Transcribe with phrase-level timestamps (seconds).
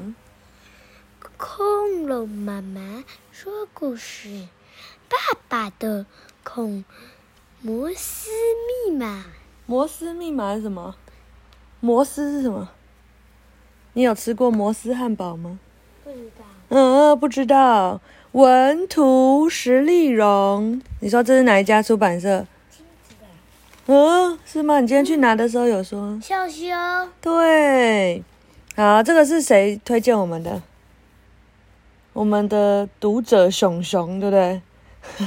[0.00, 0.14] 嗯，
[1.36, 4.48] 恐龙妈妈说故事，
[5.08, 5.16] 爸
[5.48, 6.06] 爸的
[6.42, 6.84] 恐
[7.60, 8.30] 摩斯
[8.86, 9.24] 密码。
[9.66, 10.96] 摩斯密码是什么？
[11.80, 12.70] 摩斯是什么？
[13.92, 15.58] 你有吃过摩斯汉堡吗？
[16.02, 16.44] 不知道。
[16.70, 18.00] 嗯，不知道。
[18.32, 22.46] 文图实力荣，你说这是哪一家出版社？
[23.86, 24.78] 嗯，是吗？
[24.80, 26.16] 你今天去拿的时候有说？
[26.22, 26.68] 小修，
[27.20, 28.22] 对，
[28.80, 30.62] 好，这个是谁推荐我们的？
[32.14, 34.62] 我们的读者熊熊，对不对？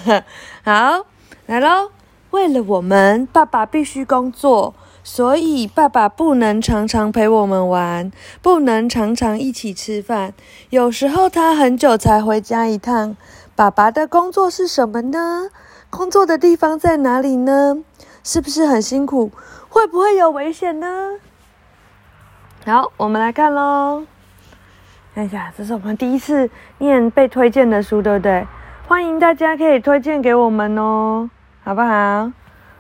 [0.66, 1.06] 好，
[1.46, 1.92] 来喽。
[2.32, 10.34] 为了我们，爸爸必须工作，所以爸爸不能常常陪我们玩，不能常常一起吃饭。
[10.72, 13.16] 有时候他很久才回家一趟。
[13.56, 15.52] 爸爸的工作是什么呢？
[15.92, 17.84] 工作的地方在哪里呢？
[18.24, 19.30] 是不是很辛苦？
[19.70, 21.20] 会不会有危险呢？
[22.66, 24.06] 好，我们来看喽。
[25.14, 28.48] 看一下，这是我们第一次念被推荐的书，对不对？
[28.88, 31.30] 欢迎大家可以推荐给我们哦，
[31.66, 32.32] 好不好？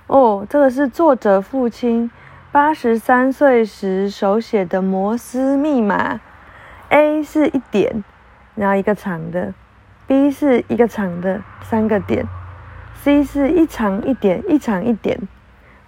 [0.07, 2.09] 哦，这个是作者父亲
[2.49, 6.21] 八十三岁时手写的摩斯密码
[6.87, 8.05] ，A 是一点，
[8.55, 9.53] 然后一个长的
[10.07, 12.25] ，B 是一个长的三个点
[13.01, 15.19] ，C 是一长一点一长一点。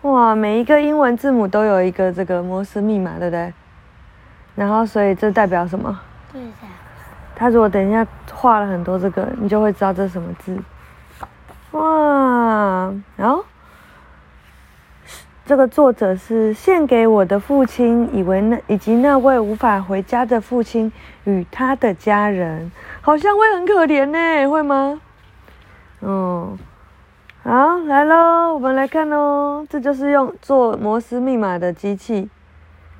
[0.02, 3.53] 哇，每一个英文字母都有一个这个摩斯密码，对不对？
[4.56, 6.00] 然后，所以这代表什么？
[6.31, 6.52] 对的。
[7.36, 10.58] 他如果等一下画了很多这个，你就会知道这是什么字。
[11.72, 13.44] 哇，然后
[15.45, 20.90] 这个作者是献给我的父亲，以为那以及那位无法回家的父亲
[21.25, 25.02] 与他的家人，好像会很可怜呢，会吗？
[26.00, 26.58] 嗯，
[27.44, 32.30] 好，来喽，我们来看哦，这就是用做摩斯密码的机器，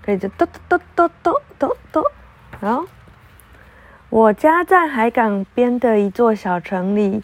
[0.06, 2.04] 可以就咚咚咚咚咚咚，
[2.60, 2.86] 好。
[4.10, 7.24] 我家在海港边的一座小城里，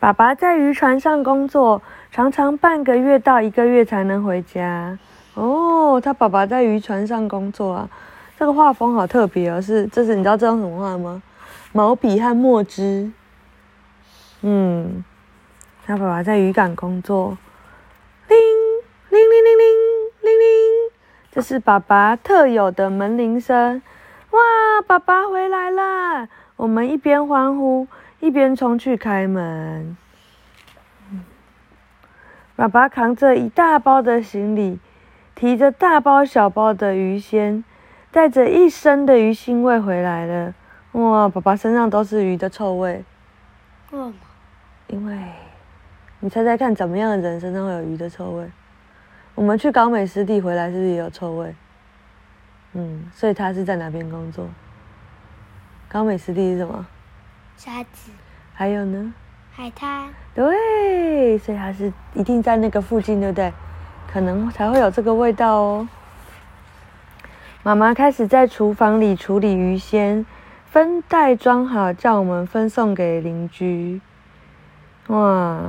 [0.00, 4.98] 爸爸在渔船上工作，常常半个月到一个月才能回家。
[5.34, 7.90] 哦，他爸爸在渔船上工作啊，
[8.38, 11.22] 这个画风好特别哦，是这是你知道这种什么画吗？
[11.72, 13.12] 毛笔和墨汁。
[14.40, 15.04] 嗯，
[15.84, 17.36] 他爸爸在渔港工作。
[18.26, 18.38] 铃
[19.10, 19.68] 铃铃铃铃
[20.22, 20.90] 铃铃，
[21.34, 23.80] 这是爸爸特有的门铃声。
[24.32, 24.38] 哇，
[24.86, 26.28] 爸爸回来了！
[26.56, 27.88] 我们一边欢呼，
[28.20, 29.96] 一边冲去开门。
[32.54, 34.78] 爸爸扛着一大包的行李，
[35.34, 37.64] 提着大包小包的鱼鲜，
[38.10, 40.52] 带着一身的鱼腥味回来了。
[40.92, 43.02] 哇，爸爸身上都是鱼的臭味。
[43.90, 44.12] 为什么？
[44.88, 45.16] 因为，
[46.20, 48.50] 你猜猜看，怎么样的人身上会有鱼的臭味？
[49.34, 51.54] 我们去高美湿地回来，是不是也有臭味？
[52.74, 54.46] 嗯，所以他是在哪边工作？
[55.88, 56.86] 高美湿地是什么？
[57.56, 58.10] 沙子、
[58.54, 59.12] 还有呢？
[59.52, 60.08] 海滩。
[60.34, 63.52] 对，所以他是一定在那个附近，对不对？
[64.10, 65.88] 可能才会有这个味道哦。
[67.62, 70.26] 妈妈开始在厨房里处理鱼鲜，
[70.66, 74.00] 分袋装好，叫我们分送给邻居。
[75.08, 75.60] 哇，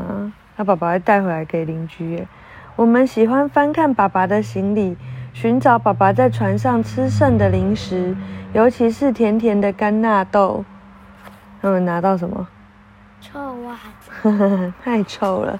[0.55, 2.27] 他爸爸会带回来给邻居耶。
[2.75, 4.97] 我们喜欢翻看爸爸的行李，
[5.31, 8.15] 寻找爸爸在船上吃剩的零食，
[8.51, 10.65] 尤其是甜甜的干纳豆。
[11.61, 12.47] 他们拿到什么？
[13.21, 14.73] 臭袜子。
[14.83, 15.59] 太臭了。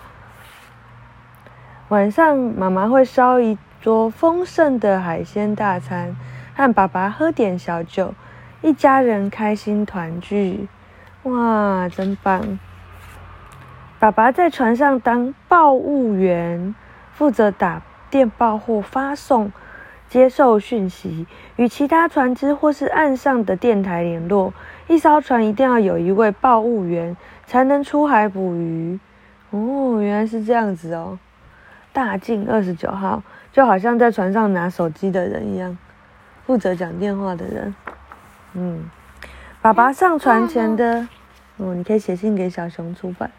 [1.90, 6.16] 晚上妈妈会烧一桌丰盛的海鲜大餐，
[6.56, 8.16] 和爸爸喝点小酒，
[8.64, 10.68] 一家人开心团聚。
[11.24, 12.58] 哇，真棒！
[14.00, 16.76] 爸爸在船上当报务员，
[17.14, 19.52] 负责打电报或发送、
[20.10, 21.26] 接受讯息，
[21.56, 24.54] 与其他船只或是岸上的电台联络。
[24.88, 27.16] 一艘船一定要有一位报务员，
[27.46, 29.00] 才能出海捕鱼。
[29.52, 31.18] 哦，原来是这样子哦。
[31.94, 35.78] 大境二十九号，就好像在船上拿手机的人一样，
[36.46, 37.76] 负责讲电话的人。
[38.54, 38.84] 嗯，
[39.62, 41.08] 爸爸上船前的，
[41.58, 43.32] 哦，你可以写信给小熊出版。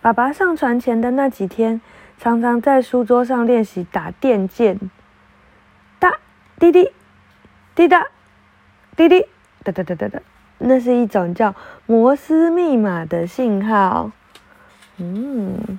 [0.00, 1.80] 爸爸上船前的那几天，
[2.18, 4.78] 常常在书桌上练习打电键，
[6.00, 6.14] 哒
[6.58, 6.92] 滴滴
[7.74, 8.06] 滴答
[8.96, 9.26] 滴滴
[9.62, 10.20] 哒哒哒哒哒，
[10.58, 11.54] 那是一种叫
[11.86, 14.10] 摩斯密码的信号。
[14.96, 15.78] 嗯。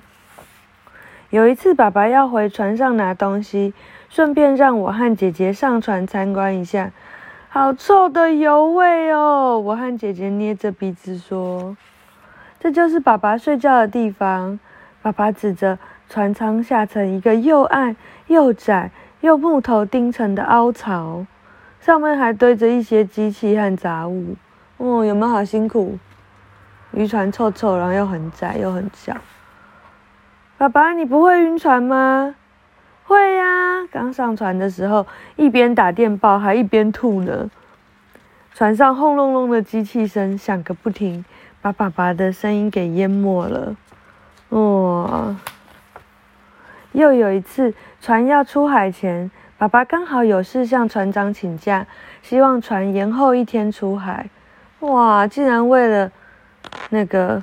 [1.30, 3.74] 有一次，爸爸要回船上拿东西，
[4.09, 6.92] 顺便让我和姐姐上船参观一下。
[7.50, 9.59] 好臭的油味哦！
[9.59, 11.75] 我和姐姐捏着鼻子说
[12.59, 14.59] ：“这就是爸爸睡觉的地方。”
[15.01, 15.77] 爸爸指着
[16.09, 17.95] 船舱下层一个又暗
[18.27, 18.91] 又窄
[19.21, 21.25] 又木头钉成的凹槽。
[21.79, 24.35] 上面还堆着一些机器和杂物。
[24.77, 25.97] 哦，有没有好辛苦？
[26.91, 29.15] 渔船臭臭，然后又很窄又很小。
[30.57, 32.35] 爸爸，你不会晕船吗？
[33.06, 37.50] 会呀，刚上船的时候一边打电报还一边吐呢。
[38.53, 41.23] 船上轰隆隆的机器声响个不停，
[41.61, 43.75] 把爸爸的声音给淹没了。
[44.50, 45.35] 哇！
[47.00, 51.88] 又有一次，船要出海前，爸爸刚好有事向船长请假，
[52.22, 54.30] 希望船延后一天出海。
[54.81, 55.25] 哇！
[55.25, 56.12] 竟然为了
[56.90, 57.42] 那个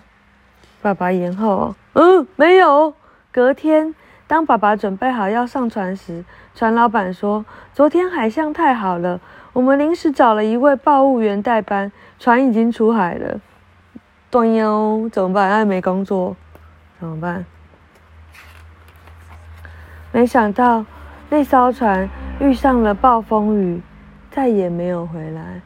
[0.83, 2.95] 爸爸延后，嗯，没有。
[3.33, 3.95] 隔天，
[4.27, 6.25] 当爸爸准备好要上船时，
[6.55, 7.45] 船老板说
[7.75, 9.21] ：“昨天海象太好了，
[9.53, 13.41] 我们临时找了一位报务员代班，船已经出海了。”
[14.31, 15.51] 断哟，怎么办？
[15.51, 16.37] 还没工作，
[16.99, 17.45] 怎么办？
[20.13, 20.85] 没想到
[21.29, 22.09] 那艘船
[22.41, 23.83] 遇上了暴风雨，
[24.31, 25.61] 再也没有回来。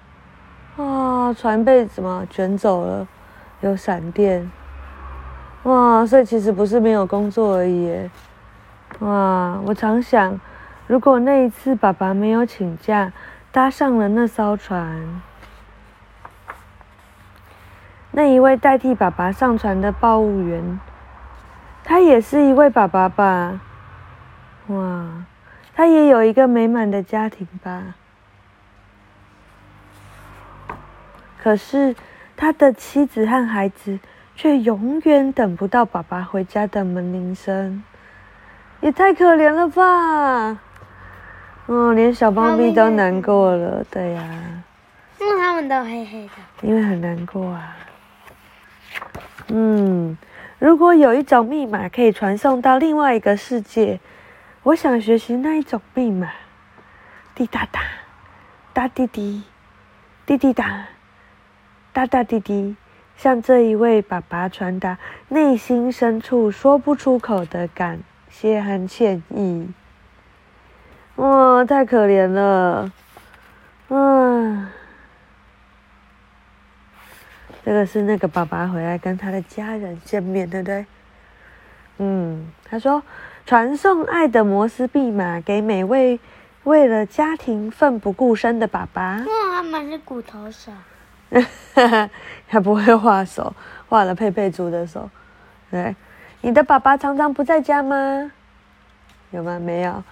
[0.77, 3.07] 啊，船被什么卷走了？
[3.61, 4.51] 有闪电。
[5.65, 8.11] 哇，所以其实不是没有工作而已。
[9.01, 10.41] 哇，我常想，
[10.87, 13.13] 如果那一次爸爸没有请假，
[13.53, 15.21] 搭上了那艘船，
[18.13, 20.81] 那一位代替爸爸上船的报务员，
[21.85, 23.61] 他也是一位爸爸吧？
[24.75, 25.25] 哇，
[25.75, 27.95] 他也有一个美满的家庭吧？
[31.43, 31.95] 可是
[32.37, 33.99] 他的妻子和孩子。
[34.37, 37.85] 却永远等不到爸爸回家的门铃声，
[38.81, 40.59] 也太可怜了吧！
[41.67, 44.23] 哦，连小猫咪都难过了，对呀。
[45.21, 46.33] 因为他们都黑黑的。
[46.63, 47.77] 因为很难过啊。
[49.49, 50.17] 嗯，
[50.59, 54.01] 如果有一种密码可以传送到另外一个世界，
[54.63, 56.31] 我想学习那一种密码。
[57.35, 57.81] 滴答答，
[58.75, 59.43] 答滴滴，
[60.27, 60.87] 滴滴答，
[61.93, 62.77] 答答滴滴。
[63.17, 64.99] 向这一位爸爸传达
[65.29, 69.69] 内心深处说不出口的感谢和歉意。
[71.17, 72.91] 哇，太可怜了！
[73.89, 74.69] 嗯，
[77.65, 80.87] 这个是那个爸爸回来跟他的家人见面，对不对？
[82.03, 83.03] 嗯，他说
[83.45, 86.19] 传送爱的摩斯密码给每位
[86.65, 89.19] 为了家庭奋不顾身的爸爸。
[89.19, 89.25] 哇，
[89.57, 90.73] 他们是骨头手。
[91.75, 92.11] 哈哈，
[92.49, 93.55] 还不会画手，
[93.87, 95.11] 画了佩佩猪的手。
[95.71, 95.95] 对，
[96.41, 98.33] 你的爸爸常常不在家吗？
[99.31, 99.59] 有吗？
[99.59, 100.03] 没有。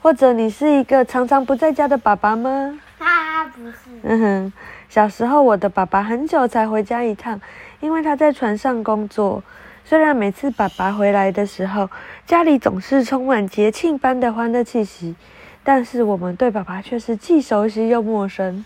[0.00, 2.80] 或者你是一个常常不在家的爸爸吗？
[2.98, 3.76] 他不是。
[4.04, 4.52] 嗯哼，
[4.88, 7.38] 小时候我的爸爸很久才回家一趟，
[7.80, 9.42] 因为他在船上工作。
[9.88, 11.88] 虽然每次爸爸回来的时候，
[12.26, 15.14] 家里总是充满节庆般的欢乐气息，
[15.62, 18.64] 但是我们对爸爸却是既熟悉又陌生。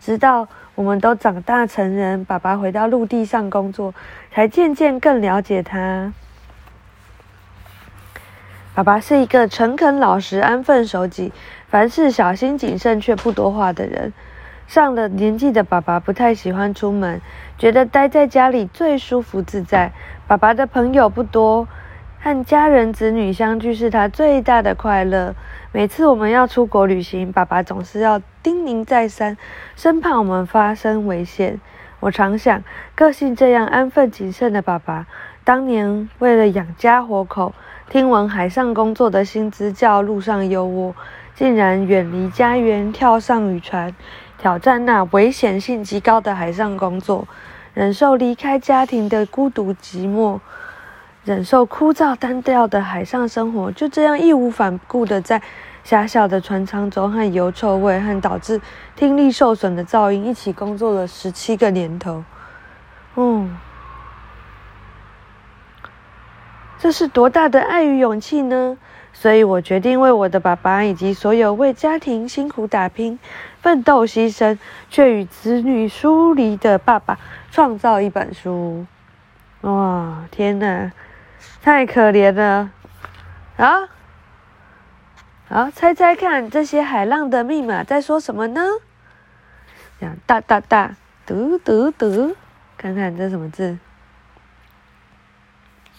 [0.00, 3.94] 直到我们都长大成人，爸爸回到陆地上工作，
[4.32, 6.12] 才渐渐更了解他。
[8.74, 11.32] 爸爸是一个诚恳老实、安分守己、
[11.68, 14.12] 凡事小心谨慎却不多话的人。
[14.66, 17.20] 上了年纪的爸爸不太喜欢出门，
[17.58, 19.92] 觉得待在家里最舒服自在。
[20.26, 21.68] 爸爸的朋友不多。
[22.18, 25.36] 和家人、子女相聚是他最大的快乐。
[25.70, 29.36] 每次我们要出国旅行，爸爸总是要叮咛再三，
[29.76, 31.60] 生怕我们发生危险。
[32.00, 32.64] 我常想，
[32.96, 35.06] 个性这样安分谨慎的爸爸，
[35.44, 37.54] 当年为了养家活口，
[37.88, 40.94] 听闻海上工作的薪资较路上优渥，
[41.36, 43.94] 竟然远离家园，跳上渔船，
[44.38, 47.26] 挑战那危险性极高的海上工作，
[47.74, 50.38] 忍受离开家庭的孤独寂寞。
[51.24, 55.42] 忍受枯燥单调的海上生活，就这样义无反顾的在
[55.82, 58.60] 狭小的船舱中和油臭味和导致
[58.94, 62.22] 听力受损的噪音一起工作了十七个年头。
[63.16, 63.58] 嗯，
[66.78, 68.76] 这是多大的爱与勇气呢？
[69.18, 73.18] 所以我决定为我的爸爸以及所有为家庭辛苦打拼、
[73.62, 74.58] 奋斗牺牲
[74.90, 77.18] 却与子女疏离的爸爸
[77.50, 78.84] 创造一本书。
[79.62, 80.92] 哇，天哪！
[81.62, 82.70] 太可怜了，
[83.56, 83.88] 啊！
[85.48, 88.60] 好，猜猜看，这些海浪的密码在说什么呢？
[89.98, 90.94] 讲大大大，
[91.24, 92.36] 得得得，
[92.76, 93.78] 看看这什么字？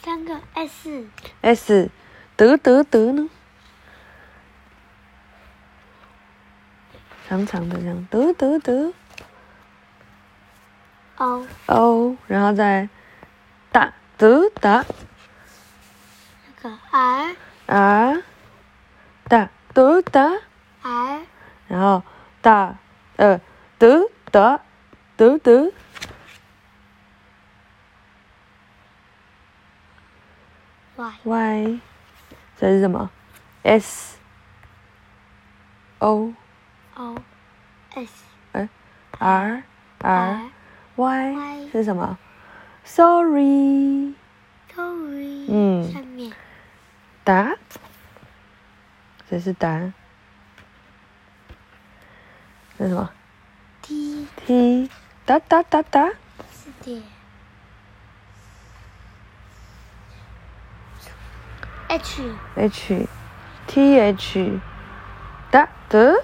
[0.03, 1.07] 三个 S。
[1.41, 1.89] S，
[2.37, 3.29] 得得得呢？
[7.27, 8.93] 长长的这样，得得得。
[11.17, 12.87] 哦哦然后再
[13.71, 14.85] 大得大。
[17.01, 18.23] R R
[19.27, 20.31] 大得大
[20.81, 21.21] R，
[21.67, 22.03] 然后
[22.41, 22.77] 大
[23.15, 23.41] 呃
[23.77, 24.61] 得得
[25.15, 25.73] 得得。
[30.95, 31.79] Y Y，
[32.59, 33.11] 这是什么
[33.61, 34.17] ？S
[35.99, 36.33] O
[36.95, 37.15] O
[37.93, 38.23] S
[38.53, 38.67] 哎
[39.19, 39.63] R
[39.99, 40.49] R
[40.95, 42.17] Y 是什么
[42.83, 44.15] ？Sorry，Sorry，
[45.47, 46.33] 嗯下面
[47.23, 47.55] 答，
[49.29, 49.93] 这是答。
[52.79, 53.11] 这是什么
[55.25, 56.09] 哒哒哒哒。
[56.51, 57.03] 四点
[61.87, 63.07] H H
[63.65, 64.59] T H
[65.49, 66.23] 哒的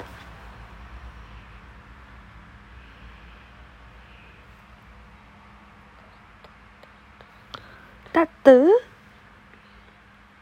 [8.11, 8.67] 哒的，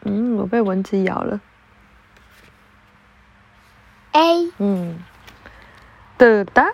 [0.02, 1.40] 嗯，我被蚊子咬了
[4.12, 4.52] ，A。
[4.58, 5.02] 嗯，
[6.18, 6.72] 的哒，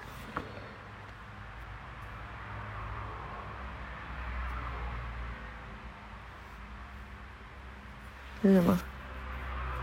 [8.42, 8.78] 是什么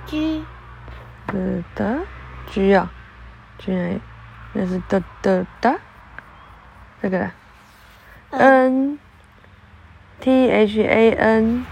[0.05, 0.45] ？G
[1.27, 1.99] 的的。
[2.51, 2.91] G 啊
[3.57, 3.99] ，G 哪里？
[4.53, 5.79] 那是的的的，
[7.01, 7.19] 这个。
[7.19, 7.31] 啦
[8.31, 8.99] ，N。
[10.21, 11.65] T H A N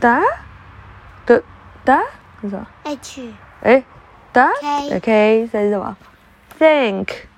[0.00, 0.20] 哒。
[1.26, 1.42] 的
[1.84, 2.00] 哒。
[2.40, 3.32] 是什么？H。
[3.62, 3.84] 哎，
[4.32, 4.50] 哒。
[4.60, 5.96] K K 这是什么
[6.58, 7.28] ？Thank。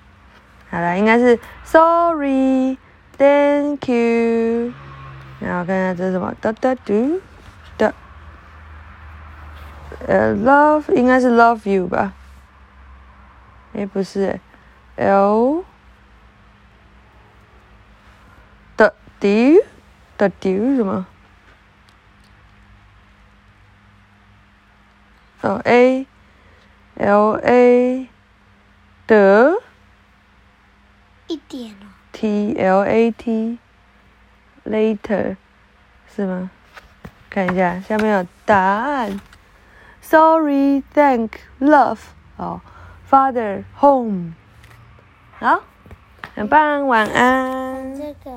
[0.71, 2.79] 好了，应该是 Sorry，Thank
[3.89, 4.73] you。
[5.39, 6.33] 然后看看这是什么？
[6.41, 6.93] 哒哒嘟。
[6.93, 7.21] 的，
[10.07, 12.13] 呃，Love 应该是 Love you 吧？
[13.73, 14.39] 哎，不是
[14.97, 15.63] ，L
[18.77, 19.59] 的 D
[20.17, 21.07] 的 D 是什么？
[25.41, 26.05] 哦，A
[26.95, 28.07] L A
[29.07, 29.53] 的
[31.27, 33.57] 一点哦 T L A T
[34.65, 35.35] later
[36.13, 36.51] 是吗？
[37.29, 39.19] 看一下下面有答案。
[40.02, 41.98] Sorry, thank, love
[42.36, 42.60] 哦，
[43.10, 44.34] Father, home。
[45.38, 45.62] 好，
[46.34, 47.96] 很棒，晚安。
[47.96, 48.30] 这个